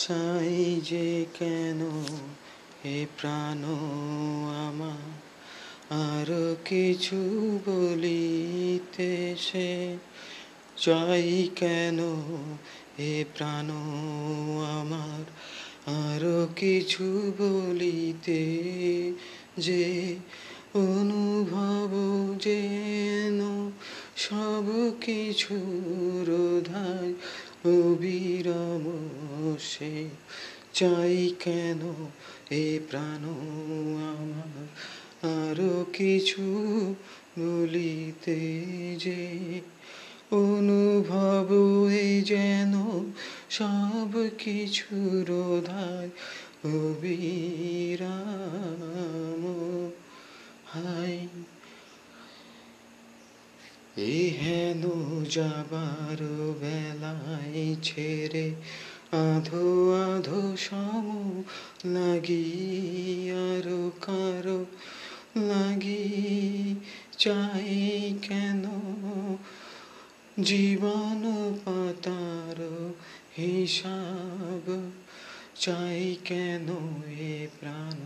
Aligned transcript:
চাই 0.00 0.80
যে 0.84 1.26
কেন 1.38 1.80
এ 2.84 3.06
প্রাণ 3.20 3.64
আমার? 4.68 5.10
আরও 5.90 6.56
কিছু 6.64 7.18
বলিতে 7.66 9.34
সে 9.38 9.96
চাই 10.76 11.48
কেন 11.56 11.98
এ 12.98 13.24
প্রাণ 13.36 13.68
আমার? 14.80 15.24
আরও 15.86 16.48
কিছু 16.56 17.04
বলিতে 17.38 18.42
যে 19.58 20.16
অনুভব 20.74 21.90
যেন 22.40 23.40
সব 24.16 24.66
কিছু 25.00 25.54
রোধায় 26.28 27.12
অবিরাম 27.64 28.84
সে 29.60 30.06
চাই 30.72 31.34
কেন? 31.40 32.08
এ 32.50 32.80
প্রাণ 32.90 33.24
আমার 34.10 34.68
আরও 35.26 35.86
কিছু 35.92 36.42
বলিতে 37.38 38.60
যে 38.96 39.60
অনুভব 40.32 41.48
যেন 42.24 42.74
সব 43.50 44.28
কিছু 44.38 45.24
রোধায় 45.28 46.10
অবিরাম 46.64 48.89
এই 53.96 54.30
হেন 54.30 54.82
যাবার 55.30 56.18
বেলায় 56.60 57.76
ছেড়ে 57.82 58.52
আধো 59.12 59.92
আধো 59.92 60.56
সম 60.56 61.42
লাগি 61.86 62.46
আরও 63.28 63.90
কারও 64.00 64.64
লাগি 65.36 66.76
চাই 67.18 68.14
কেন? 68.28 68.64
জীবন 70.42 71.52
পাতার 71.64 72.58
হিসাব 73.36 74.99
চাই 75.60 76.16
কেন 76.24 76.68
এ 77.20 77.46
প্রাণ 77.60 77.96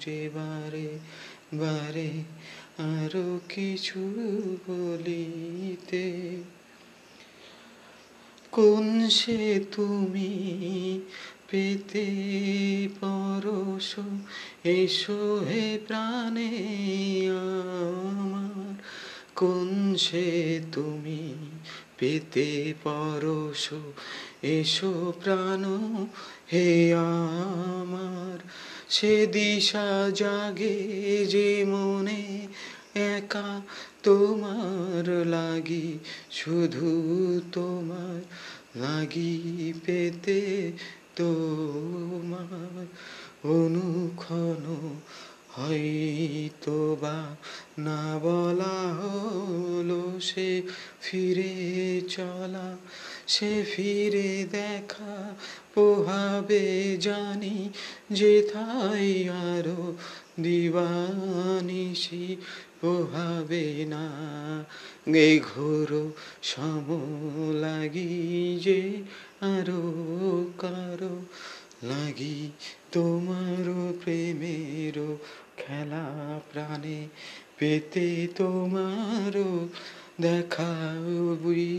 যে 0.00 0.30
বারে 0.34 0.98
বারে? 1.54 2.10
আরও 2.78 3.40
কিছু 3.48 4.00
বলিতে 4.66 6.36
কোন 8.50 9.08
সে 9.08 9.64
তুমি 9.72 10.32
পেতে 11.50 12.06
পরশ? 13.00 13.94
এসো 14.64 15.44
হে 15.48 15.78
প্রাণে 15.86 16.50
আমার, 18.20 18.74
কোন 19.36 19.94
সে 19.96 20.60
তুমি 20.72 21.22
পেতে 22.00 22.74
পরশ, 22.82 23.64
এসো 24.42 25.12
প্রাণ, 25.24 25.64
হে 26.52 26.94
আমার। 26.94 28.38
সে 28.88 29.26
দিশা 29.26 30.10
জাগে 30.14 30.78
যে 31.30 31.64
মনে 31.64 32.46
একা 32.94 33.60
তোমার 34.02 35.26
লাগি, 35.26 35.98
শুধু 36.30 36.90
তোমার 37.52 38.20
লাগি 38.80 39.72
পেতে 39.84 40.72
তোমার। 41.16 42.86
অনুক্ষণ 43.44 44.62
হয়তো 45.52 46.96
বা 47.00 47.36
না 47.78 48.18
বলা 48.22 48.76
হলো 48.98 49.39
সে 50.20 50.62
ফিরে 51.00 51.54
চলা, 52.08 52.68
সে 53.26 53.64
ফিরে 53.64 54.30
দেখা, 54.50 55.16
পোহাবে 55.74 56.96
জানি 57.00 57.70
যেথায় 58.12 59.12
আরও 59.48 59.82
দিবানিসি 60.40 62.36
পোহাবে 62.80 63.66
না 63.84 64.06
গে 65.14 65.28
ঘোর 65.40 65.90
সম 66.42 66.86
লাগি 67.60 68.12
যে 68.62 68.80
আরও 69.46 69.82
কারও 70.58 71.14
লাগি 71.84 72.40
তোমার 72.92 73.64
প্রেমের 74.04 74.96
খেলা 75.56 76.06
প্রাণে 76.52 77.00
পেতে 77.58 78.08
তোমার 78.36 79.34
দেখা 80.20 80.70
বিরম 81.42 81.69